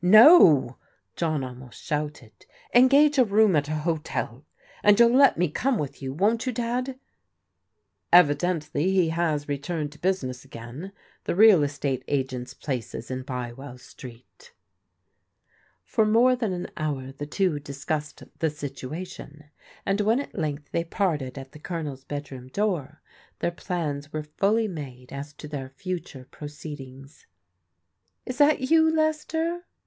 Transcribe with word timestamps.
"No," 0.03 0.77
John 1.15 1.43
almost 1.43 1.83
shouted. 1.83 2.31
"Engage 2.73 3.19
a 3.19 3.23
room 3.23 3.55
at 3.55 3.67
a 3.67 3.75
hotel! 3.75 4.43
And 4.81 4.99
you'll 4.99 5.15
let 5.15 5.37
me 5.37 5.47
come 5.47 5.77
with 5.77 6.01
you, 6.01 6.11
won't 6.11 6.47
you. 6.47 6.51
Dad?" 6.51 6.87
pes 6.87 6.95
X 6.95 8.11
JIM 8.29 8.35
BARNES 8.35 8.39
TAKES 8.69 8.71
A 8.73 8.77
LICKING 8.79 9.07
167 9.11 9.37
"Evidently 9.61 9.61
he 9.61 9.67
has 9.69 9.73
returned 9.77 9.91
to 9.91 9.99
business 9.99 10.43
again. 10.43 10.91
The 11.25 11.35
real 11.35 11.61
estate 11.61 12.03
agent's 12.07 12.55
place 12.55 12.95
is 12.95 13.11
in 13.11 13.21
Bywell 13.21 13.77
Street." 13.77 14.51
For 15.83 16.07
more 16.07 16.35
than 16.35 16.53
an 16.53 16.71
hour 16.77 17.11
the 17.11 17.27
two 17.27 17.59
discussed 17.59 18.23
the 18.39 18.49
situation, 18.49 19.51
and 19.85 20.01
when 20.01 20.19
at 20.21 20.33
length 20.35 20.71
they 20.71 20.83
parted 20.83 21.37
at 21.37 21.51
the 21.51 21.59
Colonel's 21.59 22.05
bedroom 22.05 22.47
door, 22.47 23.03
their 23.37 23.51
plans 23.51 24.11
were 24.11 24.23
fully 24.23 24.67
made 24.67 25.13
as 25.13 25.31
to 25.33 25.47
their 25.47 25.69
future 25.69 26.27
pro 26.31 26.47
ceedings. 26.47 27.27
"Is 28.25 28.39
that 28.39 28.61
you, 28.71 28.89
Lester?" 28.91 29.65